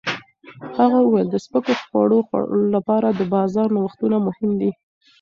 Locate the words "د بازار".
3.13-3.67